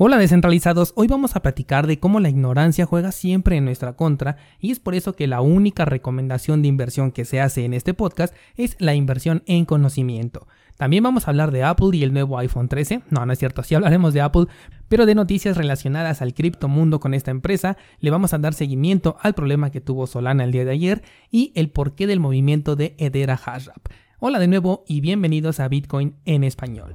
Hola 0.00 0.16
descentralizados, 0.16 0.92
hoy 0.94 1.08
vamos 1.08 1.34
a 1.34 1.42
platicar 1.42 1.88
de 1.88 1.98
cómo 1.98 2.20
la 2.20 2.28
ignorancia 2.28 2.86
juega 2.86 3.10
siempre 3.10 3.56
en 3.56 3.64
nuestra 3.64 3.94
contra 3.94 4.36
y 4.60 4.70
es 4.70 4.78
por 4.78 4.94
eso 4.94 5.14
que 5.14 5.26
la 5.26 5.40
única 5.40 5.84
recomendación 5.84 6.62
de 6.62 6.68
inversión 6.68 7.10
que 7.10 7.24
se 7.24 7.40
hace 7.40 7.64
en 7.64 7.74
este 7.74 7.94
podcast 7.94 8.32
es 8.56 8.76
la 8.78 8.94
inversión 8.94 9.42
en 9.46 9.64
conocimiento. 9.64 10.46
También 10.76 11.02
vamos 11.02 11.26
a 11.26 11.32
hablar 11.32 11.50
de 11.50 11.64
Apple 11.64 11.88
y 11.94 12.04
el 12.04 12.12
nuevo 12.12 12.38
iPhone 12.38 12.68
13, 12.68 13.02
no, 13.10 13.26
no 13.26 13.32
es 13.32 13.40
cierto, 13.40 13.64
sí 13.64 13.74
hablaremos 13.74 14.14
de 14.14 14.20
Apple, 14.20 14.46
pero 14.88 15.04
de 15.04 15.16
noticias 15.16 15.56
relacionadas 15.56 16.22
al 16.22 16.32
criptomundo 16.32 17.00
con 17.00 17.12
esta 17.12 17.32
empresa, 17.32 17.76
le 17.98 18.12
vamos 18.12 18.32
a 18.32 18.38
dar 18.38 18.54
seguimiento 18.54 19.16
al 19.20 19.34
problema 19.34 19.72
que 19.72 19.80
tuvo 19.80 20.06
Solana 20.06 20.44
el 20.44 20.52
día 20.52 20.64
de 20.64 20.70
ayer 20.70 21.02
y 21.32 21.50
el 21.56 21.70
porqué 21.70 22.06
del 22.06 22.20
movimiento 22.20 22.76
de 22.76 22.94
Edera 22.98 23.36
Hashrap. 23.36 23.88
Hola 24.20 24.38
de 24.38 24.46
nuevo 24.46 24.84
y 24.86 25.00
bienvenidos 25.00 25.58
a 25.58 25.66
Bitcoin 25.66 26.14
en 26.24 26.44
español. 26.44 26.94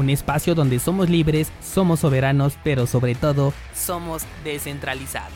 un 0.00 0.10
espacio 0.10 0.54
donde 0.54 0.78
somos 0.78 1.08
libres, 1.10 1.52
somos 1.62 2.00
soberanos, 2.00 2.58
pero 2.64 2.86
sobre 2.86 3.14
todo 3.14 3.52
somos 3.74 4.24
descentralizados. 4.42 5.30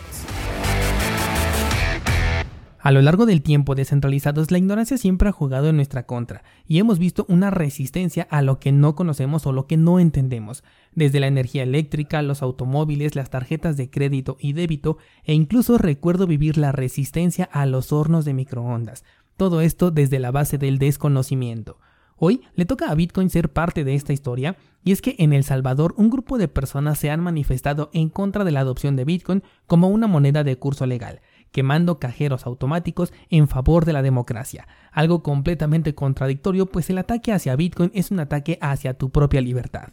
A 2.80 2.90
lo 2.90 3.00
largo 3.00 3.24
del 3.24 3.40
tiempo 3.40 3.74
descentralizados, 3.74 4.50
la 4.50 4.58
ignorancia 4.58 4.98
siempre 4.98 5.30
ha 5.30 5.32
jugado 5.32 5.68
en 5.68 5.76
nuestra 5.76 6.04
contra 6.04 6.42
y 6.66 6.78
hemos 6.80 6.98
visto 6.98 7.24
una 7.28 7.50
resistencia 7.50 8.26
a 8.30 8.42
lo 8.42 8.58
que 8.58 8.72
no 8.72 8.94
conocemos 8.94 9.46
o 9.46 9.52
lo 9.52 9.66
que 9.66 9.78
no 9.78 10.00
entendemos, 10.00 10.64
desde 10.94 11.18
la 11.18 11.26
energía 11.26 11.62
eléctrica, 11.62 12.20
los 12.20 12.42
automóviles, 12.42 13.16
las 13.16 13.30
tarjetas 13.30 13.78
de 13.78 13.88
crédito 13.88 14.36
y 14.38 14.52
débito 14.52 14.98
e 15.24 15.32
incluso 15.32 15.78
recuerdo 15.78 16.26
vivir 16.26 16.58
la 16.58 16.72
resistencia 16.72 17.48
a 17.52 17.64
los 17.64 17.90
hornos 17.90 18.26
de 18.26 18.34
microondas. 18.34 19.02
Todo 19.38 19.62
esto 19.62 19.90
desde 19.90 20.18
la 20.18 20.30
base 20.30 20.58
del 20.58 20.78
desconocimiento. 20.78 21.78
Hoy 22.16 22.42
le 22.54 22.64
toca 22.64 22.90
a 22.90 22.94
Bitcoin 22.94 23.28
ser 23.28 23.52
parte 23.52 23.84
de 23.84 23.94
esta 23.94 24.12
historia, 24.12 24.56
y 24.84 24.92
es 24.92 25.02
que 25.02 25.16
en 25.18 25.32
El 25.32 25.44
Salvador 25.44 25.94
un 25.96 26.10
grupo 26.10 26.38
de 26.38 26.48
personas 26.48 26.98
se 26.98 27.10
han 27.10 27.20
manifestado 27.20 27.90
en 27.92 28.08
contra 28.08 28.44
de 28.44 28.52
la 28.52 28.60
adopción 28.60 28.96
de 28.96 29.04
Bitcoin 29.04 29.42
como 29.66 29.88
una 29.88 30.06
moneda 30.06 30.44
de 30.44 30.56
curso 30.56 30.86
legal, 30.86 31.20
quemando 31.50 31.98
cajeros 31.98 32.46
automáticos 32.46 33.12
en 33.30 33.48
favor 33.48 33.84
de 33.84 33.92
la 33.92 34.02
democracia, 34.02 34.68
algo 34.92 35.22
completamente 35.22 35.94
contradictorio 35.94 36.66
pues 36.66 36.90
el 36.90 36.98
ataque 36.98 37.32
hacia 37.32 37.56
Bitcoin 37.56 37.90
es 37.94 38.10
un 38.10 38.20
ataque 38.20 38.58
hacia 38.60 38.94
tu 38.94 39.10
propia 39.10 39.40
libertad. 39.40 39.92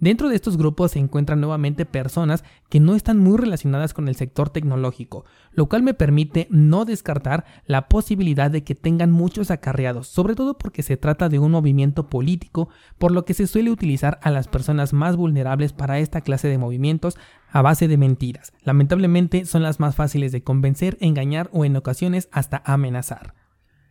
Dentro 0.00 0.28
de 0.28 0.34
estos 0.34 0.56
grupos 0.56 0.90
se 0.90 0.98
encuentran 0.98 1.40
nuevamente 1.40 1.86
personas 1.86 2.44
que 2.68 2.80
no 2.80 2.94
están 2.94 3.18
muy 3.18 3.38
relacionadas 3.38 3.94
con 3.94 4.08
el 4.08 4.16
sector 4.16 4.50
tecnológico, 4.50 5.24
lo 5.52 5.68
cual 5.68 5.82
me 5.82 5.94
permite 5.94 6.48
no 6.50 6.84
descartar 6.84 7.44
la 7.66 7.88
posibilidad 7.88 8.50
de 8.50 8.64
que 8.64 8.74
tengan 8.74 9.12
muchos 9.12 9.52
acarreados, 9.52 10.08
sobre 10.08 10.34
todo 10.34 10.58
porque 10.58 10.82
se 10.82 10.96
trata 10.96 11.28
de 11.28 11.38
un 11.38 11.52
movimiento 11.52 12.08
político, 12.08 12.68
por 12.98 13.12
lo 13.12 13.24
que 13.24 13.34
se 13.34 13.46
suele 13.46 13.70
utilizar 13.70 14.18
a 14.22 14.30
las 14.30 14.48
personas 14.48 14.92
más 14.92 15.16
vulnerables 15.16 15.72
para 15.72 16.00
esta 16.00 16.22
clase 16.22 16.48
de 16.48 16.58
movimientos 16.58 17.16
a 17.50 17.62
base 17.62 17.86
de 17.86 17.96
mentiras. 17.96 18.52
Lamentablemente 18.64 19.44
son 19.44 19.62
las 19.62 19.78
más 19.78 19.94
fáciles 19.94 20.32
de 20.32 20.42
convencer, 20.42 20.98
engañar 21.00 21.48
o 21.52 21.64
en 21.64 21.76
ocasiones 21.76 22.28
hasta 22.32 22.62
amenazar. 22.66 23.34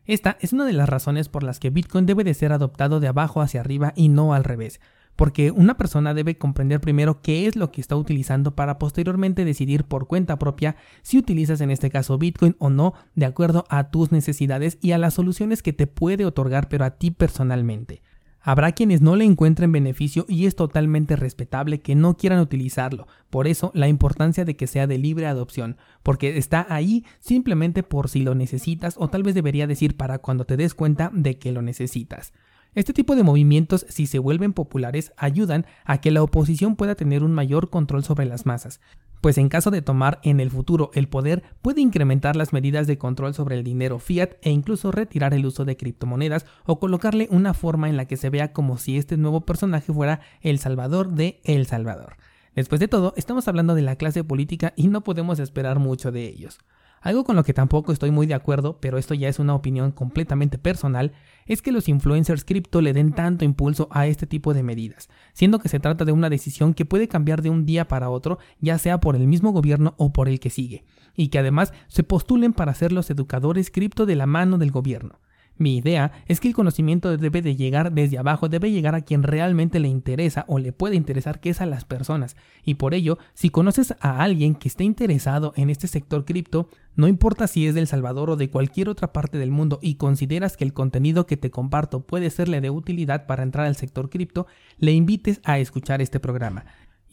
Esta 0.06 0.38
es 0.42 0.52
una 0.52 0.66
de 0.66 0.74
las 0.74 0.90
razones 0.90 1.30
por 1.30 1.44
las 1.44 1.62
que 1.62 1.70
Bitcoin 1.70 2.06
debe 2.06 2.26
de 2.26 2.34
ser 2.34 2.52
adoptado 2.52 3.00
de 3.00 3.08
abajo 3.08 3.42
hacia 3.42 3.62
arriba 3.62 3.94
y 3.96 4.10
no 4.10 4.34
al 4.34 4.44
revés 4.44 4.82
porque 5.16 5.52
una 5.52 5.78
persona 5.78 6.14
debe 6.14 6.38
comprender 6.38 6.82
primero 6.82 7.22
qué 7.22 7.48
es 7.48 7.56
lo 7.56 7.72
que 7.72 7.82
está 7.82 7.96
utilizando 7.96 8.56
para 8.56 8.80
posteriormente 8.80 9.46
decidir 9.46 9.84
por 9.84 10.08
cuenta 10.08 10.40
propia 10.40 10.76
si 11.02 11.18
utilizas 11.18 11.62
en 11.62 11.72
este 11.72 11.90
caso 11.90 12.18
Bitcoin 12.18 12.56
o 12.60 12.70
no 12.70 12.94
de 13.16 13.26
acuerdo 13.26 13.66
a 13.70 13.90
tus 13.90 14.12
necesidades 14.12 14.78
y 14.82 14.92
a 14.92 14.98
las 14.98 15.14
soluciones 15.14 15.62
que 15.62 15.74
te 15.74 15.88
puede 15.88 16.26
otorgar 16.26 16.70
pero 16.70 16.86
a 16.86 16.92
ti 16.92 17.12
personalmente. 17.12 18.02
Habrá 18.46 18.74
quienes 18.74 19.00
no 19.00 19.16
le 19.16 19.24
encuentren 19.24 19.72
beneficio 19.72 20.26
y 20.28 20.48
es 20.48 20.58
totalmente 20.58 21.16
respetable 21.16 21.80
que 21.80 21.96
no 21.96 22.18
quieran 22.18 22.42
utilizarlo, 22.42 23.08
por 23.30 23.48
eso 23.48 23.72
la 23.74 23.88
importancia 23.88 24.44
de 24.44 24.58
que 24.58 24.68
sea 24.68 24.86
de 24.86 24.98
libre 24.98 25.28
adopción, 25.28 25.78
porque 26.04 26.38
está 26.38 26.68
ahí 26.70 27.06
simplemente 27.22 27.84
por 27.84 28.10
si 28.10 28.22
lo 28.22 28.36
necesitas 28.36 28.96
o 28.98 29.08
tal 29.08 29.24
vez 29.24 29.34
debería 29.34 29.66
decir 29.66 29.96
para 29.96 30.18
cuando 30.18 30.44
te 30.44 30.58
des 30.58 30.74
cuenta 30.74 31.10
de 31.14 31.40
que 31.40 31.54
lo 31.54 31.62
necesitas. 31.62 32.34
Este 32.76 32.94
tipo 32.94 33.16
de 33.16 33.24
movimientos, 33.24 33.86
si 33.90 34.08
se 34.08 34.20
vuelven 34.20 34.54
populares, 34.54 35.14
ayudan 35.18 35.66
a 35.86 36.02
que 36.02 36.12
la 36.12 36.24
oposición 36.24 36.76
pueda 36.76 36.96
tener 36.96 37.24
un 37.24 37.32
mayor 37.32 37.70
control 37.70 38.04
sobre 38.04 38.26
las 38.26 38.46
masas, 38.46 38.80
pues 39.24 39.38
en 39.38 39.48
caso 39.48 39.72
de 39.72 39.82
tomar 39.82 40.20
en 40.24 40.40
el 40.40 40.52
futuro 40.52 40.92
el 40.96 41.08
poder, 41.08 41.44
puede 41.62 41.80
incrementar 41.80 42.36
las 42.36 42.52
medidas 42.52 42.88
de 42.88 42.98
control 42.98 43.34
sobre 43.34 43.56
el 43.56 43.64
dinero 43.64 44.00
fiat 44.00 44.32
e 44.42 44.50
incluso 44.50 44.92
retirar 44.92 45.34
el 45.34 45.46
uso 45.46 45.64
de 45.64 45.78
criptomonedas 45.78 46.46
o 46.66 46.80
colocarle 46.80 47.30
una 47.32 47.54
forma 47.54 47.88
en 47.90 47.96
la 47.96 48.06
que 48.06 48.18
se 48.18 48.30
vea 48.30 48.52
como 48.52 48.78
si 48.78 48.98
este 48.98 49.16
nuevo 49.16 49.46
personaje 49.46 49.94
fuera 49.94 50.20
el 50.42 50.60
salvador 50.60 51.14
de 51.14 51.40
El 51.46 51.68
Salvador. 51.68 52.18
Después 52.54 52.82
de 52.82 52.90
todo, 52.90 53.14
estamos 53.16 53.48
hablando 53.48 53.76
de 53.76 53.82
la 53.84 53.96
clase 53.96 54.26
política 54.26 54.74
y 54.76 54.88
no 54.88 55.06
podemos 55.06 55.40
esperar 55.40 55.80
mucho 55.80 56.12
de 56.12 56.28
ellos. 56.28 56.60
Algo 57.04 57.24
con 57.24 57.36
lo 57.36 57.44
que 57.44 57.54
tampoco 57.54 57.92
estoy 57.92 58.12
muy 58.12 58.28
de 58.28 58.34
acuerdo, 58.34 58.78
pero 58.80 58.98
esto 58.98 59.14
ya 59.14 59.28
es 59.28 59.40
una 59.40 59.56
opinión 59.56 59.92
completamente 59.92 60.58
personal, 60.58 61.12
es 61.46 61.62
que 61.62 61.72
los 61.72 61.90
influencers 61.90 62.46
cripto 62.46 62.82
le 62.82 62.94
den 62.94 63.14
tanto 63.14 63.46
impulso 63.46 63.88
a 63.92 64.08
este 64.08 64.28
tipo 64.28 64.54
de 64.54 64.64
medidas, 64.64 65.10
siendo 65.34 65.60
que 65.60 65.70
se 65.70 65.80
trata 65.80 66.06
de 66.06 66.12
una 66.12 66.30
decisión 66.30 66.74
que 66.74 66.86
puede 66.86 67.08
cambiar 67.08 67.42
de 67.42 67.50
un 67.50 67.66
día 67.66 67.88
para 67.88 68.10
otro, 68.10 68.40
ya 68.60 68.78
sea 68.78 69.00
por 69.00 69.16
el 69.16 69.28
mismo 69.28 69.52
gobierno 69.52 69.96
o 69.98 70.14
por 70.14 70.30
el 70.30 70.40
que 70.40 70.50
sigue, 70.50 70.84
y 71.16 71.30
que 71.30 71.40
además 71.40 71.74
se 71.88 72.04
postulen 72.04 72.54
para 72.54 72.74
ser 72.74 72.92
los 72.92 73.10
educadores 73.10 73.72
cripto 73.72 74.06
de 74.06 74.16
la 74.16 74.26
mano 74.26 74.58
del 74.58 74.72
gobierno. 74.72 75.20
Mi 75.58 75.78
idea 75.78 76.12
es 76.28 76.40
que 76.40 76.48
el 76.48 76.56
conocimiento 76.56 77.16
debe 77.16 77.42
de 77.42 77.56
llegar 77.56 77.92
desde 77.92 78.18
abajo, 78.18 78.50
debe 78.50 78.72
llegar 78.72 78.96
a 78.96 79.02
quien 79.02 79.22
realmente 79.22 79.80
le 79.80 79.88
interesa 79.88 80.46
o 80.48 80.58
le 80.58 80.74
puede 80.74 80.96
interesar, 80.96 81.40
que 81.40 81.52
es 81.52 81.62
a 81.62 81.68
las 81.68 81.86
personas. 81.86 82.36
Y 82.66 82.76
por 82.76 82.94
ello, 82.94 83.20
si 83.34 83.50
conoces 83.50 83.94
a 84.00 84.24
alguien 84.24 84.56
que 84.56 84.68
esté 84.68 84.84
interesado 84.84 85.54
en 85.56 85.70
este 85.70 85.88
sector 85.88 86.26
cripto, 86.26 86.70
no 86.96 87.08
importa 87.08 87.48
si 87.48 87.68
es 87.68 87.76
del 87.76 87.88
Salvador 87.88 88.32
o 88.32 88.36
de 88.36 88.50
cualquier 88.50 88.90
otra 88.90 89.14
parte 89.14 89.38
del 89.38 89.52
mundo 89.52 89.80
y 89.82 89.96
consideras 89.96 90.58
que 90.58 90.64
el 90.64 90.74
contenido 90.74 91.28
que 91.28 91.38
te 91.38 91.52
comparto 91.52 92.02
puede 92.02 92.30
serle 92.32 92.60
de 92.60 92.72
utilidad 92.72 93.28
para 93.28 93.44
entrar 93.44 93.68
al 93.68 93.76
sector 93.76 94.10
cripto, 94.10 94.48
le 94.80 94.92
invites 94.94 95.40
a 95.44 95.60
escuchar 95.60 96.02
este 96.02 96.20
programa. 96.20 96.66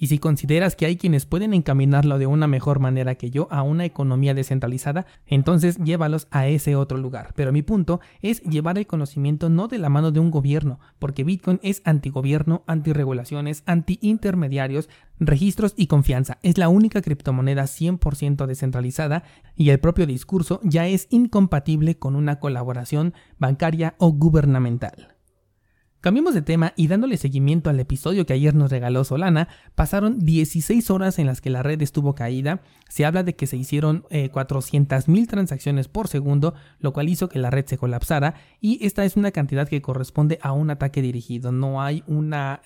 Y 0.02 0.06
si 0.06 0.18
consideras 0.18 0.76
que 0.76 0.86
hay 0.86 0.96
quienes 0.96 1.26
pueden 1.26 1.52
encaminarlo 1.52 2.18
de 2.18 2.26
una 2.26 2.46
mejor 2.46 2.80
manera 2.80 3.16
que 3.16 3.30
yo 3.30 3.48
a 3.50 3.62
una 3.62 3.84
economía 3.84 4.32
descentralizada, 4.32 5.04
entonces 5.26 5.76
llévalos 5.76 6.26
a 6.30 6.48
ese 6.48 6.74
otro 6.74 6.96
lugar. 6.96 7.34
Pero 7.36 7.52
mi 7.52 7.60
punto 7.60 8.00
es 8.22 8.42
llevar 8.44 8.78
el 8.78 8.86
conocimiento 8.86 9.50
no 9.50 9.68
de 9.68 9.76
la 9.76 9.90
mano 9.90 10.10
de 10.10 10.18
un 10.18 10.30
gobierno, 10.30 10.80
porque 10.98 11.22
Bitcoin 11.22 11.60
es 11.62 11.82
antigobierno, 11.84 12.64
antirregulaciones, 12.66 13.62
anti-intermediarios, 13.66 14.88
registros 15.18 15.74
y 15.76 15.86
confianza. 15.86 16.38
Es 16.42 16.56
la 16.56 16.70
única 16.70 17.02
criptomoneda 17.02 17.64
100% 17.64 18.46
descentralizada 18.46 19.24
y 19.54 19.68
el 19.68 19.80
propio 19.80 20.06
discurso 20.06 20.60
ya 20.62 20.86
es 20.86 21.08
incompatible 21.10 21.98
con 21.98 22.16
una 22.16 22.38
colaboración 22.40 23.12
bancaria 23.38 23.96
o 23.98 24.12
gubernamental. 24.12 25.19
Cambiemos 26.00 26.32
de 26.32 26.40
tema 26.40 26.72
y 26.76 26.86
dándole 26.86 27.18
seguimiento 27.18 27.68
al 27.68 27.78
episodio 27.78 28.24
que 28.24 28.32
ayer 28.32 28.54
nos 28.54 28.70
regaló 28.70 29.04
Solana, 29.04 29.48
pasaron 29.74 30.18
16 30.18 30.88
horas 30.88 31.18
en 31.18 31.26
las 31.26 31.42
que 31.42 31.50
la 31.50 31.62
red 31.62 31.82
estuvo 31.82 32.14
caída. 32.14 32.62
Se 32.88 33.04
habla 33.04 33.22
de 33.22 33.36
que 33.36 33.46
se 33.46 33.58
hicieron 33.58 34.06
eh, 34.08 34.30
400.000 34.32 35.28
transacciones 35.28 35.88
por 35.88 36.08
segundo, 36.08 36.54
lo 36.78 36.94
cual 36.94 37.10
hizo 37.10 37.28
que 37.28 37.38
la 37.38 37.50
red 37.50 37.66
se 37.66 37.76
colapsara 37.76 38.34
y 38.62 38.82
esta 38.86 39.04
es 39.04 39.18
una 39.18 39.30
cantidad 39.30 39.68
que 39.68 39.82
corresponde 39.82 40.38
a 40.40 40.52
un 40.52 40.70
ataque 40.70 41.02
dirigido. 41.02 41.52
No 41.52 41.82
hay 41.82 42.02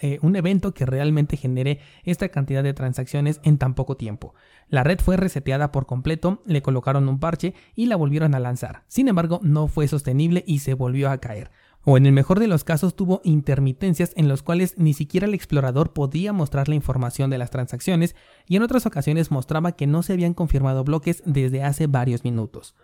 eh, 0.01 0.19
un 0.23 0.37
evento 0.37 0.73
que 0.73 0.87
realmente 0.87 1.37
genere 1.37 1.81
esta 2.05 2.29
cantidad 2.29 2.63
de 2.63 2.73
transacciones 2.73 3.41
en 3.43 3.59
tan 3.59 3.75
poco 3.75 3.97
tiempo. 3.97 4.37
La 4.69 4.85
red 4.85 5.01
fue 5.01 5.17
reseteada 5.17 5.73
por 5.73 5.87
completo, 5.87 6.41
le 6.47 6.63
colocaron 6.63 7.09
un 7.09 7.19
parche 7.19 7.53
y 7.75 7.87
la 7.87 7.97
volvieron 7.97 8.37
a 8.37 8.39
lanzar. 8.39 8.85
Sin 8.87 9.09
embargo, 9.09 9.41
no 9.43 9.67
fue 9.67 9.89
sostenible 9.89 10.45
y 10.47 10.61
se 10.61 10.75
volvió 10.75 11.11
a 11.11 11.19
caer 11.19 11.51
o 11.85 11.97
en 11.97 12.07
el 12.07 12.13
mejor 12.13 12.41
de 12.41 12.49
los 12.49 12.65
casos 12.65 12.97
tuvo 12.97 13.21
intermitencias 13.25 14.13
en 14.17 14.29
los 14.29 14.43
cuales 14.43 14.75
ni 14.79 14.95
siquiera 14.95 15.27
el 15.27 15.35
explorador 15.35 15.93
podía 15.93 16.33
mostrar 16.33 16.69
la 16.69 16.75
información 16.75 17.31
de 17.31 17.39
las 17.39 17.51
transacciones 17.51 18.17
y 18.47 18.57
en 18.57 18.63
otras 18.63 18.87
ocasiones 18.87 19.31
mostraba 19.31 19.73
que 19.73 19.87
no 19.87 20.03
se 20.03 20.15
habían 20.15 20.35
confirmado 20.35 20.85
bloques 20.85 21.23
desde 21.27 21.63
hace 21.63 21.87
varios 21.87 22.25
minutos. 22.25 22.75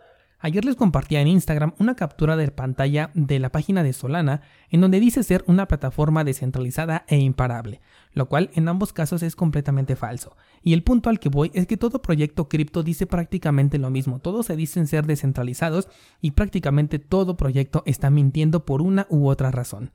Ayer 0.43 0.65
les 0.65 0.77
compartía 0.77 1.21
en 1.21 1.29
Instagram 1.29 1.75
una 1.79 1.97
captura 1.97 2.35
de 2.35 2.51
pantalla 2.51 3.11
de 3.15 3.39
la 3.39 3.51
página 3.51 3.83
de 3.83 3.93
Solana 3.93 4.41
en 4.71 4.81
donde 4.81 4.99
dice 4.99 5.23
ser 5.23 5.45
una 5.47 5.69
plataforma 5.69 6.25
descentralizada 6.25 7.05
e 7.09 7.19
imparable, 7.19 7.81
lo 8.13 8.29
cual 8.29 8.51
en 8.55 8.69
ambos 8.69 8.93
casos 8.93 9.23
es 9.23 9.37
completamente 9.37 9.97
falso. 9.97 10.37
Y 10.63 10.73
el 10.73 10.83
punto 10.83 11.11
al 11.11 11.21
que 11.21 11.29
voy 11.29 11.51
es 11.55 11.67
que 11.67 11.77
todo 11.77 12.03
proyecto 12.03 12.49
cripto 12.49 12.83
dice 12.83 13.07
prácticamente 13.07 13.79
lo 13.79 13.91
mismo, 13.91 14.19
todos 14.19 14.47
se 14.47 14.57
dicen 14.57 14.87
ser 14.87 15.07
descentralizados 15.07 15.89
y 16.21 16.33
prácticamente 16.33 16.99
todo 16.99 17.37
proyecto 17.37 17.83
está 17.87 18.11
mintiendo 18.11 18.65
por 18.65 18.83
una 18.83 19.07
u 19.11 19.29
otra 19.29 19.51
razón. 19.51 19.93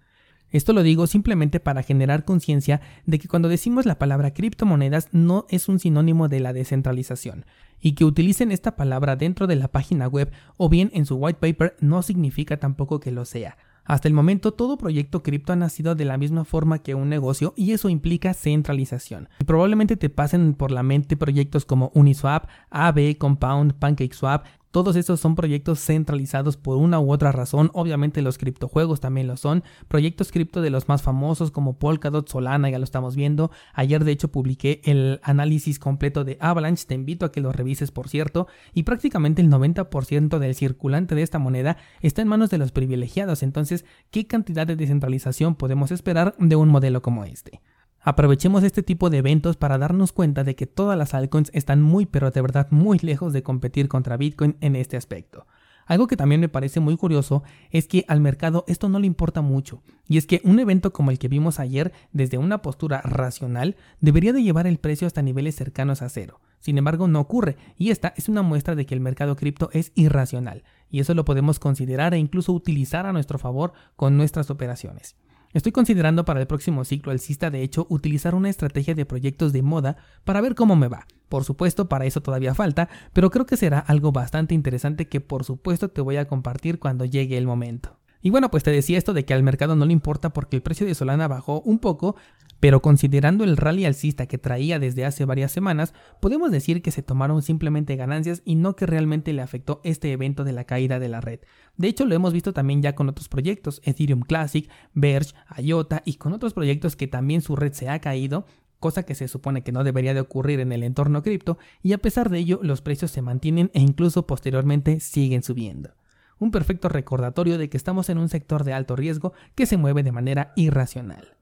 Esto 0.51 0.73
lo 0.73 0.83
digo 0.83 1.07
simplemente 1.07 1.59
para 1.59 1.83
generar 1.83 2.23
conciencia 2.23 2.79
de 3.05 3.19
que 3.19 3.27
cuando 3.27 3.49
decimos 3.49 3.85
la 3.85 3.99
palabra 3.99 4.33
criptomonedas 4.33 5.09
no 5.11 5.45
es 5.49 5.67
un 5.67 5.79
sinónimo 5.79 6.29
de 6.29 6.39
la 6.39 6.53
descentralización, 6.53 7.45
y 7.81 7.93
que 7.93 8.05
utilicen 8.05 8.51
esta 8.51 8.75
palabra 8.75 9.15
dentro 9.15 9.47
de 9.47 9.57
la 9.57 9.67
página 9.67 10.07
web 10.07 10.31
o 10.57 10.69
bien 10.69 10.91
en 10.93 11.05
su 11.05 11.15
white 11.15 11.39
paper 11.39 11.75
no 11.81 12.01
significa 12.03 12.57
tampoco 12.57 12.99
que 12.99 13.11
lo 13.11 13.25
sea. 13.25 13.57
Hasta 13.85 14.07
el 14.07 14.13
momento 14.13 14.51
todo 14.51 14.77
proyecto 14.77 15.21
cripto 15.21 15.53
ha 15.53 15.55
nacido 15.55 15.93
de 15.93 16.05
la 16.05 16.17
misma 16.17 16.43
forma 16.43 16.79
que 16.79 16.95
un 16.95 17.07
negocio 17.07 17.53
y 17.55 17.71
eso 17.71 17.87
implica 17.89 18.33
centralización. 18.33 19.29
Y 19.39 19.45
probablemente 19.45 19.95
te 19.95 20.09
pasen 20.09 20.55
por 20.55 20.71
la 20.71 20.83
mente 20.83 21.15
proyectos 21.15 21.65
como 21.65 21.91
Uniswap, 21.93 22.49
AB, 22.71 23.17
Compound, 23.17 23.73
PancakeSwap, 23.75 24.45
todos 24.75 24.97
estos 24.97 25.21
son 25.21 25.35
proyectos 25.35 25.79
centralizados 25.79 26.57
por 26.57 26.75
una 26.75 26.99
u 26.99 27.09
otra 27.09 27.31
razón. 27.31 27.71
Obviamente 27.73 28.21
los 28.21 28.37
criptojuegos 28.37 28.99
también 28.99 29.25
lo 29.25 29.37
son. 29.37 29.63
Proyectos 29.87 30.33
cripto 30.33 30.61
de 30.61 30.69
los 30.69 30.89
más 30.89 31.01
famosos 31.01 31.49
como 31.49 31.79
Polkadot, 31.79 32.27
Solana, 32.27 32.69
ya 32.69 32.77
lo 32.77 32.83
estamos 32.83 33.15
viendo. 33.15 33.51
Ayer 33.73 34.03
de 34.03 34.11
hecho 34.11 34.33
publiqué 34.33 34.81
el 34.83 35.21
análisis 35.23 35.79
completo 35.79 36.25
de 36.25 36.37
Avalanche. 36.41 36.83
Te 36.85 36.93
invito 36.93 37.25
a 37.25 37.31
que 37.31 37.39
lo 37.39 37.53
revises 37.53 37.91
por 37.91 38.09
cierto. 38.09 38.49
Y 38.73 38.83
prácticamente 38.83 39.41
el 39.41 39.49
90% 39.49 40.39
del 40.39 40.55
circulante 40.55 41.15
de 41.15 41.21
esta 41.21 41.39
moneda 41.39 41.77
está 42.01 42.21
en 42.21 42.27
manos 42.27 42.49
de 42.49 42.57
los 42.57 42.73
privilegiados. 42.73 43.43
Entonces, 43.43 43.85
¿qué 44.11 44.27
cantidad 44.27 44.67
de 44.67 44.75
descentralización 44.75 45.55
podemos 45.55 45.91
esperar 45.91 46.35
de 46.37 46.57
un 46.57 46.67
modelo 46.67 47.01
como 47.01 47.23
este? 47.23 47.61
Aprovechemos 48.07 48.63
este 48.63 48.83
tipo 48.83 49.09
de 49.09 49.17
eventos 49.17 49.57
para 49.57 49.79
darnos 49.79 50.11
cuenta 50.11 50.43
de 50.43 50.55
que 50.55 50.67
todas 50.67 50.95
las 50.95 51.15
altcoins 51.15 51.49
están 51.55 51.81
muy 51.81 52.05
pero 52.05 52.29
de 52.29 52.39
verdad 52.39 52.67
muy 52.69 52.99
lejos 52.99 53.33
de 53.33 53.41
competir 53.41 53.87
contra 53.87 54.15
Bitcoin 54.15 54.57
en 54.61 54.75
este 54.75 54.95
aspecto. 54.95 55.47
Algo 55.87 56.05
que 56.05 56.15
también 56.15 56.39
me 56.39 56.47
parece 56.47 56.79
muy 56.79 56.97
curioso 56.97 57.41
es 57.71 57.87
que 57.87 58.05
al 58.07 58.21
mercado 58.21 58.63
esto 58.67 58.89
no 58.89 58.99
le 58.99 59.07
importa 59.07 59.41
mucho, 59.41 59.81
y 60.07 60.19
es 60.19 60.27
que 60.27 60.39
un 60.43 60.59
evento 60.59 60.93
como 60.93 61.09
el 61.09 61.17
que 61.17 61.27
vimos 61.27 61.59
ayer, 61.59 61.93
desde 62.11 62.37
una 62.37 62.61
postura 62.61 63.01
racional, 63.01 63.75
debería 64.01 64.33
de 64.33 64.43
llevar 64.43 64.67
el 64.67 64.77
precio 64.77 65.07
hasta 65.07 65.23
niveles 65.23 65.55
cercanos 65.55 66.03
a 66.03 66.09
cero. 66.09 66.41
Sin 66.59 66.77
embargo, 66.77 67.07
no 67.07 67.19
ocurre, 67.19 67.57
y 67.75 67.89
esta 67.89 68.13
es 68.17 68.29
una 68.29 68.43
muestra 68.43 68.75
de 68.75 68.85
que 68.85 68.93
el 68.93 69.01
mercado 69.01 69.35
cripto 69.35 69.71
es 69.73 69.91
irracional, 69.95 70.63
y 70.91 70.99
eso 70.99 71.15
lo 71.15 71.25
podemos 71.25 71.57
considerar 71.57 72.13
e 72.13 72.19
incluso 72.19 72.53
utilizar 72.53 73.07
a 73.07 73.13
nuestro 73.13 73.39
favor 73.39 73.73
con 73.95 74.15
nuestras 74.15 74.51
operaciones. 74.51 75.15
Estoy 75.55 75.71
considerando 75.71 76.25
para 76.25 76.41
el 76.41 76.47
próximo 76.47 76.83
ciclo 76.83 77.13
alcista 77.13 77.49
de 77.49 77.63
hecho 77.63 77.87
utilizar 77.89 78.35
una 78.35 78.49
estrategia 78.49 78.93
de 78.93 79.05
proyectos 79.05 79.53
de 79.53 79.61
moda 79.61 79.95
para 80.25 80.41
ver 80.41 80.53
cómo 80.53 80.75
me 80.75 80.89
va. 80.89 81.07
Por 81.29 81.45
supuesto, 81.45 81.87
para 81.87 82.05
eso 82.05 82.19
todavía 82.19 82.53
falta, 82.53 82.89
pero 83.13 83.31
creo 83.31 83.45
que 83.45 83.55
será 83.55 83.79
algo 83.79 84.11
bastante 84.11 84.53
interesante 84.53 85.07
que 85.07 85.21
por 85.21 85.45
supuesto 85.45 85.87
te 85.87 86.01
voy 86.01 86.17
a 86.17 86.27
compartir 86.27 86.77
cuando 86.77 87.05
llegue 87.05 87.37
el 87.37 87.47
momento. 87.47 87.97
Y 88.25 88.31
bueno, 88.31 88.49
pues 88.49 88.63
te 88.63 88.71
decía 88.71 88.97
esto 88.97 89.13
de 89.13 89.23
que 89.23 89.35
al 89.35 89.43
mercado 89.43 89.75
no 89.75 89.85
le 89.85 89.93
importa 89.93 90.31
porque 90.31 90.55
el 90.55 90.63
precio 90.63 90.87
de 90.87 90.95
Solana 90.95 91.27
bajó 91.27 91.61
un 91.61 91.77
poco, 91.77 92.15
pero 92.59 92.81
considerando 92.81 93.43
el 93.43 93.55
rally 93.55 93.85
alcista 93.85 94.25
que 94.25 94.39
traía 94.39 94.79
desde 94.79 95.05
hace 95.05 95.25
varias 95.25 95.51
semanas, 95.51 95.93
podemos 96.21 96.49
decir 96.49 96.81
que 96.81 96.89
se 96.89 97.03
tomaron 97.03 97.43
simplemente 97.43 97.95
ganancias 97.95 98.41
y 98.43 98.55
no 98.55 98.75
que 98.75 98.87
realmente 98.87 99.31
le 99.31 99.43
afectó 99.43 99.79
este 99.83 100.11
evento 100.11 100.43
de 100.43 100.53
la 100.53 100.63
caída 100.63 100.97
de 100.97 101.07
la 101.07 101.21
red. 101.21 101.41
De 101.77 101.87
hecho, 101.87 102.07
lo 102.07 102.15
hemos 102.15 102.33
visto 102.33 102.51
también 102.51 102.81
ya 102.81 102.95
con 102.95 103.09
otros 103.09 103.29
proyectos, 103.29 103.79
Ethereum 103.83 104.21
Classic, 104.21 104.71
Verge, 104.95 105.35
IOTA 105.59 106.01
y 106.03 106.15
con 106.15 106.33
otros 106.33 106.55
proyectos 106.55 106.95
que 106.95 107.05
también 107.05 107.41
su 107.41 107.55
red 107.55 107.73
se 107.73 107.89
ha 107.89 107.99
caído 107.99 108.47
cosa 108.79 109.03
que 109.03 109.13
se 109.13 109.27
supone 109.27 109.61
que 109.63 109.71
no 109.71 109.83
debería 109.83 110.15
de 110.15 110.21
ocurrir 110.21 110.59
en 110.61 110.71
el 110.71 110.81
entorno 110.81 111.21
cripto, 111.21 111.59
y 111.83 111.93
a 111.93 111.99
pesar 111.99 112.31
de 112.31 112.39
ello 112.39 112.59
los 112.63 112.81
precios 112.81 113.11
se 113.11 113.21
mantienen 113.21 113.69
e 113.75 113.81
incluso 113.81 114.25
posteriormente 114.25 114.99
siguen 114.99 115.43
subiendo 115.43 115.91
un 116.39 116.51
perfecto 116.51 116.89
recordatorio 116.89 117.57
de 117.57 117.69
que 117.69 117.77
estamos 117.77 118.09
en 118.09 118.17
un 118.17 118.29
sector 118.29 118.63
de 118.63 118.73
alto 118.73 118.95
riesgo 118.95 119.33
que 119.55 119.65
se 119.65 119.77
mueve 119.77 120.03
de 120.03 120.11
manera 120.11 120.53
irracional. 120.55 121.34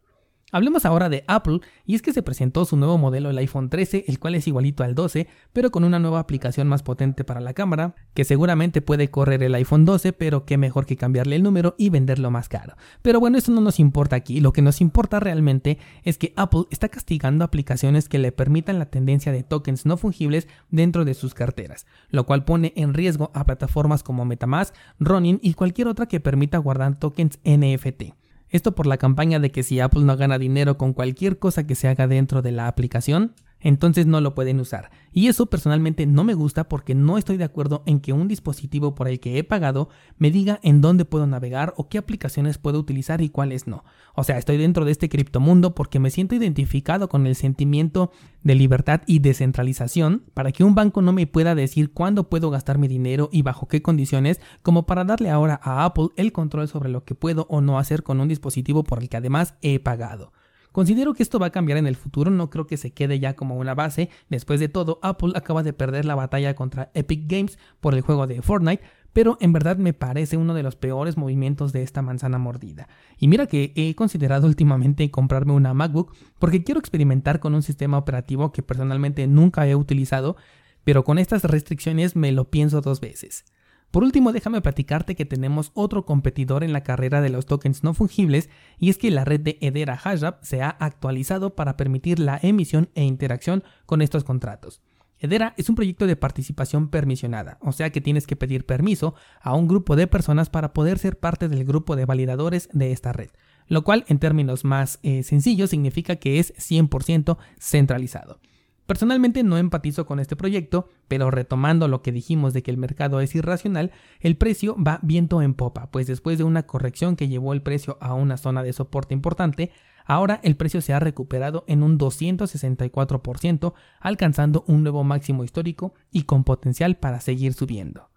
Hablemos 0.54 0.86
ahora 0.86 1.10
de 1.10 1.24
Apple, 1.26 1.62
y 1.84 1.96
es 1.96 2.04
que 2.04 2.14
se 2.14 2.22
presentó 2.22 2.64
su 2.66 2.78
nuevo 2.78 3.00
modelo, 3.00 3.32
el 3.32 3.40
iPhone 3.40 3.72
13, 3.72 4.06
el 4.08 4.20
cual 4.20 4.36
es 4.36 4.48
igualito 4.48 4.84
al 4.84 4.94
12, 4.94 5.28
pero 5.52 5.72
con 5.72 5.84
una 5.84 5.98
nueva 5.98 6.20
aplicación 6.20 6.68
más 6.68 6.84
potente 6.84 7.24
para 7.24 7.42
la 7.42 7.56
cámara, 7.56 7.96
que 8.14 8.24
seguramente 8.24 8.80
puede 8.80 9.10
correr 9.10 9.42
el 9.42 9.56
iPhone 9.56 9.84
12, 9.84 10.14
pero 10.14 10.46
qué 10.46 10.60
mejor 10.60 10.86
que 10.86 10.96
cambiarle 10.96 11.38
el 11.38 11.42
número 11.42 11.74
y 11.80 11.90
venderlo 11.90 12.30
más 12.30 12.50
caro. 12.50 12.76
Pero 13.02 13.20
bueno, 13.20 13.40
eso 13.40 13.52
no 13.52 13.62
nos 13.62 13.80
importa 13.80 14.16
aquí, 14.16 14.42
lo 14.42 14.54
que 14.54 14.62
nos 14.62 14.80
importa 14.80 15.20
realmente 15.20 15.80
es 16.04 16.20
que 16.20 16.34
Apple 16.36 16.66
está 16.70 16.88
castigando 16.88 17.44
aplicaciones 17.44 18.08
que 18.08 18.20
le 18.20 18.32
permitan 18.32 18.78
la 18.78 18.92
tendencia 18.92 19.32
de 19.32 19.42
tokens 19.42 19.88
no 19.88 19.98
fungibles 19.98 20.48
dentro 20.70 21.04
de 21.04 21.16
sus 21.16 21.34
carteras, 21.34 21.88
lo 22.12 22.28
cual 22.28 22.46
pone 22.46 22.74
en 22.76 22.94
riesgo 22.94 23.32
a 23.34 23.44
plataformas 23.48 24.04
como 24.04 24.24
Metamask, 24.24 24.76
Ronin 25.00 25.40
y 25.42 25.56
cualquier 25.56 25.88
otra 25.88 26.06
que 26.06 26.20
permita 26.20 26.60
guardar 26.60 27.00
tokens 27.00 27.40
NFT. 27.44 28.23
Esto 28.54 28.76
por 28.76 28.86
la 28.86 28.98
campaña 28.98 29.40
de 29.40 29.52
que 29.52 29.64
si 29.64 29.80
Apple 29.80 30.04
no 30.04 30.16
gana 30.16 30.38
dinero 30.38 30.78
con 30.78 30.94
cualquier 30.94 31.40
cosa 31.40 31.66
que 31.66 31.74
se 31.74 31.88
haga 31.88 32.08
dentro 32.08 32.44
de 32.44 32.52
la 32.52 32.68
aplicación, 32.68 33.34
entonces 33.64 34.06
no 34.06 34.22
lo 34.22 34.36
pueden 34.36 34.60
usar. 34.60 34.92
Y 35.12 35.28
eso 35.28 35.48
personalmente 35.48 36.06
no 36.06 36.24
me 36.24 36.34
gusta 36.34 36.68
porque 36.70 36.94
no 36.94 37.18
estoy 37.18 37.38
de 37.38 37.46
acuerdo 37.46 37.82
en 37.86 38.00
que 38.00 38.14
un 38.14 38.28
dispositivo 38.28 38.94
por 38.94 39.08
el 39.08 39.20
que 39.20 39.38
he 39.38 39.44
pagado 39.44 39.90
me 40.18 40.30
diga 40.30 40.60
en 40.64 40.82
dónde 40.82 41.06
puedo 41.06 41.26
navegar 41.26 41.74
o 41.78 41.88
qué 41.88 41.98
aplicaciones 41.98 42.58
puedo 42.58 42.80
utilizar 42.80 43.22
y 43.22 43.30
cuáles 43.30 43.66
no. 43.66 43.84
O 44.16 44.24
sea, 44.24 44.38
estoy 44.38 44.58
dentro 44.58 44.86
de 44.86 44.92
este 44.92 45.10
criptomundo 45.10 45.74
porque 45.74 46.00
me 46.00 46.12
siento 46.12 46.36
identificado 46.36 47.10
con 47.10 47.26
el 47.26 47.36
sentimiento 47.36 48.12
de 48.44 48.56
libertad 48.56 49.02
y 49.08 49.20
descentralización 49.20 50.24
para 50.34 50.52
que 50.52 50.64
un 50.64 50.76
banco 50.76 51.02
no 51.02 51.14
me 51.14 51.26
pueda 51.26 51.56
decir 51.56 51.94
cuándo 51.94 52.30
puedo 52.30 52.50
gastar 52.50 52.78
mi 52.78 52.88
dinero 52.88 53.30
y 53.32 53.42
bajo 53.42 53.68
qué 53.68 53.82
condiciones, 53.82 54.42
como 54.62 54.86
para 54.86 55.06
darle 55.06 55.30
ahora 55.30 55.60
a 55.64 55.86
Apple 55.86 56.10
el 56.18 56.32
control 56.32 56.68
sobre 56.68 56.90
lo 56.90 57.06
que 57.06 57.16
puedo 57.16 57.48
o 57.50 57.62
no 57.62 57.80
hacer 57.80 58.04
con 58.04 58.20
un 58.20 58.28
dispositivo 58.28 58.84
por 58.84 59.02
el 59.02 59.10
que 59.10 59.18
además 59.18 59.56
he 59.62 59.80
pagado. 59.80 60.34
Considero 60.74 61.14
que 61.14 61.22
esto 61.22 61.38
va 61.38 61.46
a 61.46 61.52
cambiar 61.52 61.78
en 61.78 61.86
el 61.86 61.96
futuro, 61.96 62.32
no 62.32 62.50
creo 62.50 62.66
que 62.66 62.78
se 62.78 62.92
quede 62.92 63.20
ya 63.20 63.36
como 63.36 63.58
una 63.58 63.76
base. 63.76 64.10
Después 64.28 64.60
de 64.60 64.70
todo, 64.70 65.00
Apple 65.04 65.34
acaba 65.36 65.62
de 65.62 65.72
perder 65.72 66.04
la 66.04 66.16
batalla 66.16 66.56
contra 66.56 66.90
Epic 66.96 67.26
Games 67.28 67.60
por 67.80 67.94
el 67.94 68.02
juego 68.02 68.26
de 68.26 68.42
Fortnite, 68.42 68.84
pero 69.14 69.38
en 69.40 69.54
verdad 69.54 69.78
me 69.78 69.94
parece 69.94 70.36
uno 70.36 70.56
de 70.56 70.64
los 70.64 70.76
peores 70.76 71.16
movimientos 71.16 71.74
de 71.74 71.84
esta 71.84 72.02
manzana 72.02 72.40
mordida. 72.40 72.88
Y 73.20 73.28
mira 73.28 73.46
que 73.46 73.72
he 73.76 73.94
considerado 73.94 74.48
últimamente 74.54 75.12
comprarme 75.12 75.54
una 75.54 75.76
MacBook 75.76 76.16
porque 76.40 76.64
quiero 76.64 76.80
experimentar 76.80 77.40
con 77.40 77.54
un 77.54 77.62
sistema 77.62 78.00
operativo 78.00 78.52
que 78.52 78.64
personalmente 78.64 79.28
nunca 79.28 79.68
he 79.68 79.76
utilizado, 79.76 80.38
pero 80.84 81.04
con 81.04 81.20
estas 81.20 81.44
restricciones 81.44 82.16
me 82.16 82.32
lo 82.32 82.50
pienso 82.50 82.82
dos 82.82 83.00
veces. 83.00 83.46
Por 83.94 84.04
último, 84.04 84.32
déjame 84.32 84.60
platicarte 84.60 85.14
que 85.14 85.24
tenemos 85.24 85.70
otro 85.76 86.04
competidor 86.04 86.64
en 86.64 86.74
la 86.74 86.82
carrera 86.82 87.22
de 87.22 87.30
los 87.30 87.46
tokens 87.46 87.84
no 87.84 87.94
fungibles 87.94 88.50
y 88.80 88.90
es 88.90 88.98
que 88.98 89.12
la 89.12 89.24
red 89.24 89.40
de 89.40 89.60
Hedera 89.62 89.98
Hashgraph 89.98 90.42
se 90.42 90.64
ha 90.64 90.70
actualizado 90.70 91.54
para 91.54 91.78
permitir 91.78 92.18
la 92.18 92.40
emisión 92.42 92.90
e 92.96 93.04
interacción 93.04 93.64
con 93.86 94.02
estos 94.02 94.24
contratos. 94.24 94.82
Hedera 95.20 95.54
es 95.58 95.70
un 95.70 95.76
proyecto 95.76 96.08
de 96.08 96.16
participación 96.16 96.90
permisionada, 96.90 97.60
o 97.62 97.72
sea 97.72 97.92
que 97.92 98.02
tienes 98.02 98.26
que 98.26 98.36
pedir 98.36 98.66
permiso 98.66 99.14
a 99.40 99.54
un 99.54 99.68
grupo 99.68 99.96
de 99.96 100.08
personas 100.08 100.50
para 100.50 100.74
poder 100.74 100.98
ser 100.98 101.20
parte 101.20 101.48
del 101.48 101.64
grupo 101.64 101.96
de 101.96 102.06
validadores 102.06 102.70
de 102.74 102.94
esta 102.94 103.14
red, 103.14 103.30
lo 103.68 103.84
cual 103.84 104.06
en 104.08 104.18
términos 104.18 104.66
más 104.66 104.98
eh, 105.04 105.22
sencillos 105.22 105.70
significa 105.70 106.16
que 106.16 106.40
es 106.40 106.56
100% 106.56 107.38
centralizado. 107.60 108.40
Personalmente 108.86 109.44
no 109.44 109.58
empatizo 109.58 110.06
con 110.06 110.20
este 110.20 110.36
proyecto, 110.36 110.90
pero 111.08 111.32
retomando 111.32 111.88
lo 111.88 112.02
que 112.02 112.12
dijimos 112.12 112.54
de 112.54 112.64
que 112.64 112.72
el 112.72 112.78
mercado 112.78 113.22
es 113.22 113.34
irracional, 113.34 113.92
el 114.20 114.36
precio 114.36 114.76
va 114.76 115.00
viento 115.02 115.42
en 115.42 115.54
popa, 115.54 115.90
pues 115.90 116.06
después 116.08 116.38
de 116.38 116.44
una 116.44 116.64
corrección 116.64 117.16
que 117.16 117.30
llevó 117.30 117.54
el 117.54 117.62
precio 117.62 117.98
a 118.02 118.14
una 118.14 118.36
zona 118.36 118.62
de 118.62 118.74
soporte 118.74 119.14
importante, 119.14 119.72
ahora 120.06 120.42
el 120.44 120.58
precio 120.58 120.82
se 120.82 120.94
ha 120.94 121.00
recuperado 121.00 121.64
en 121.68 121.82
un 121.82 121.98
264%, 121.98 123.74
alcanzando 124.02 124.66
un 124.68 124.84
nuevo 124.84 125.06
máximo 125.06 125.46
histórico 125.46 125.94
y 126.12 126.24
con 126.24 126.44
potencial 126.44 126.98
para 126.98 127.22
seguir 127.22 127.54
subiendo. 127.54 128.10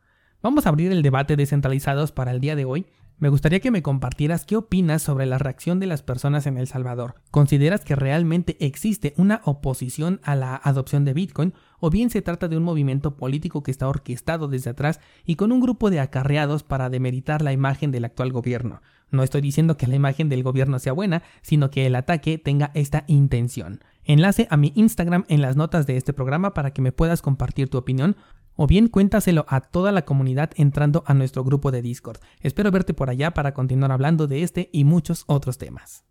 Vamos 0.42 0.66
a 0.66 0.70
abrir 0.70 0.90
el 0.90 1.02
debate 1.02 1.36
descentralizados 1.36 2.10
para 2.10 2.32
el 2.32 2.40
día 2.40 2.56
de 2.56 2.64
hoy, 2.64 2.86
me 3.18 3.30
gustaría 3.30 3.60
que 3.60 3.70
me 3.70 3.82
compartieras 3.82 4.44
qué 4.44 4.56
opinas 4.56 5.00
sobre 5.00 5.24
la 5.24 5.38
reacción 5.38 5.80
de 5.80 5.86
las 5.86 6.02
personas 6.02 6.46
en 6.46 6.58
El 6.58 6.66
Salvador. 6.66 7.14
¿Consideras 7.30 7.82
que 7.82 7.96
realmente 7.96 8.58
existe 8.60 9.14
una 9.16 9.40
oposición 9.44 10.20
a 10.22 10.36
la 10.36 10.54
adopción 10.54 11.06
de 11.06 11.14
Bitcoin 11.14 11.54
o 11.80 11.88
bien 11.88 12.10
se 12.10 12.20
trata 12.20 12.48
de 12.48 12.58
un 12.58 12.62
movimiento 12.62 13.16
político 13.16 13.62
que 13.62 13.70
está 13.70 13.88
orquestado 13.88 14.48
desde 14.48 14.70
atrás 14.70 15.00
y 15.24 15.36
con 15.36 15.50
un 15.50 15.60
grupo 15.60 15.88
de 15.88 16.00
acarreados 16.00 16.62
para 16.62 16.90
demeritar 16.90 17.40
la 17.40 17.54
imagen 17.54 17.90
del 17.90 18.04
actual 18.04 18.32
gobierno? 18.32 18.82
No 19.10 19.22
estoy 19.22 19.40
diciendo 19.40 19.78
que 19.78 19.86
la 19.86 19.96
imagen 19.96 20.28
del 20.28 20.42
gobierno 20.42 20.78
sea 20.78 20.92
buena, 20.92 21.22
sino 21.40 21.70
que 21.70 21.86
el 21.86 21.94
ataque 21.94 22.36
tenga 22.36 22.70
esta 22.74 23.04
intención. 23.06 23.80
Enlace 24.04 24.46
a 24.50 24.58
mi 24.58 24.72
Instagram 24.74 25.24
en 25.28 25.40
las 25.40 25.56
notas 25.56 25.86
de 25.86 25.96
este 25.96 26.12
programa 26.12 26.52
para 26.52 26.72
que 26.72 26.82
me 26.82 26.92
puedas 26.92 27.22
compartir 27.22 27.70
tu 27.70 27.78
opinión 27.78 28.16
o 28.56 28.66
bien 28.66 28.88
cuéntaselo 28.88 29.46
a 29.48 29.60
toda 29.60 29.92
la 29.92 30.04
comunidad 30.04 30.50
entrando 30.56 31.04
a 31.06 31.14
nuestro 31.14 31.44
grupo 31.44 31.70
de 31.70 31.82
Discord. 31.82 32.20
Espero 32.40 32.70
verte 32.70 32.94
por 32.94 33.10
allá 33.10 33.32
para 33.32 33.54
continuar 33.54 33.92
hablando 33.92 34.26
de 34.26 34.42
este 34.42 34.68
y 34.72 34.84
muchos 34.84 35.24
otros 35.26 35.58
temas. 35.58 36.04